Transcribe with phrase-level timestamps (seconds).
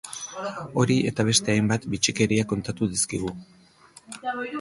[0.83, 3.31] Hori eta beste hainbat bitxikeria kontatu dizkigu.